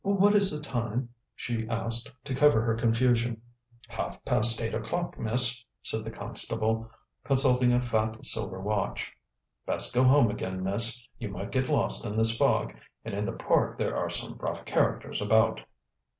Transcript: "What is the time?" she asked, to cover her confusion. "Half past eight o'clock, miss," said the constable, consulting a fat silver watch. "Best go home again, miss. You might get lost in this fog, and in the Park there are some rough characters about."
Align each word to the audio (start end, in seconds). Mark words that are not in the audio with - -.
"What 0.03 0.33
is 0.33 0.49
the 0.49 0.59
time?" 0.63 1.09
she 1.35 1.67
asked, 1.69 2.11
to 2.23 2.33
cover 2.33 2.59
her 2.63 2.73
confusion. 2.73 3.39
"Half 3.87 4.25
past 4.25 4.59
eight 4.59 4.73
o'clock, 4.73 5.19
miss," 5.19 5.63
said 5.83 6.03
the 6.03 6.09
constable, 6.09 6.89
consulting 7.23 7.71
a 7.71 7.79
fat 7.79 8.25
silver 8.25 8.59
watch. 8.59 9.13
"Best 9.67 9.93
go 9.93 10.03
home 10.03 10.31
again, 10.31 10.63
miss. 10.63 11.07
You 11.19 11.29
might 11.29 11.51
get 11.51 11.69
lost 11.69 12.03
in 12.03 12.17
this 12.17 12.35
fog, 12.35 12.73
and 13.05 13.13
in 13.13 13.25
the 13.27 13.33
Park 13.33 13.77
there 13.77 13.95
are 13.95 14.09
some 14.09 14.37
rough 14.39 14.65
characters 14.65 15.21
about." 15.21 15.61